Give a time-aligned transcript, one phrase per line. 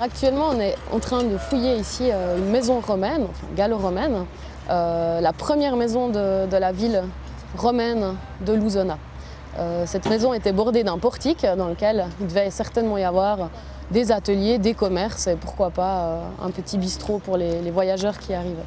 [0.00, 4.26] Actuellement, on est en train de fouiller ici euh, une maison romaine, gallo-romaine,
[4.68, 7.04] euh, la première maison de, la ville
[7.56, 8.98] romaine de Lousona.
[9.58, 13.50] Euh, cette maison était bordée d'un portique dans lequel il devait certainement y avoir
[13.92, 18.34] des ateliers, des commerces et pourquoi pas un petit bistrot pour les, les voyageurs qui
[18.34, 18.66] arrivaient.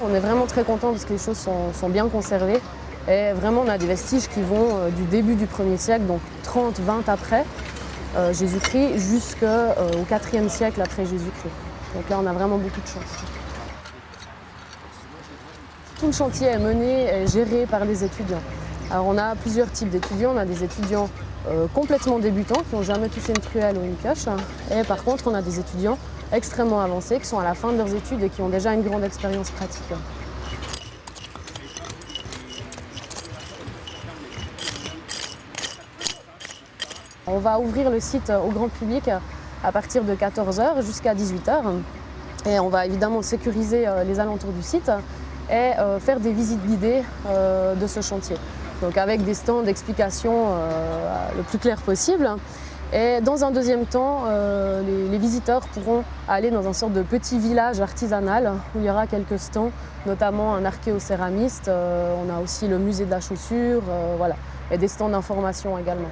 [0.00, 2.60] On est vraiment très content parce que les choses sont, bien conservées.
[3.08, 6.20] Et vraiment, on a des vestiges qui vont euh, du début du 1er siècle, donc
[6.42, 7.44] 30, 20 après
[8.16, 11.54] euh, Jésus-Christ, jusqu'au 4e siècle après Jésus-Christ.
[11.94, 13.24] Donc là, on a vraiment beaucoup de chance.
[15.98, 18.42] Tout le chantier est mené et géré par des étudiants.
[18.90, 20.32] Alors on a plusieurs types d'étudiants.
[20.34, 21.08] On a des étudiants
[21.48, 24.26] euh, complètement débutants qui n'ont jamais touché une truelle ou une pioche.
[24.70, 25.98] Et par contre, on a des étudiants
[26.32, 28.82] extrêmement avancés qui sont à la fin de leurs études et qui ont déjà une
[28.82, 29.92] grande expérience pratique.
[37.26, 39.10] On va ouvrir le site au grand public
[39.62, 41.62] à partir de 14h jusqu'à 18h.
[42.46, 44.90] Et on va évidemment sécuriser euh, les alentours du site
[45.50, 48.36] et euh, faire des visites guidées euh, de ce chantier.
[48.80, 50.54] Donc avec des stands d'explication
[51.36, 52.30] le plus clair possible.
[52.92, 54.24] Et dans un deuxième temps,
[54.86, 58.90] les, les, visiteurs pourront aller dans un sorte de petit village artisanal où il y
[58.90, 59.70] aura quelques stands,
[60.06, 61.68] notamment un archéocéramiste.
[61.68, 63.82] on a aussi le musée de la chaussure,
[64.16, 64.36] voilà,
[64.70, 66.08] et des stands d'information également.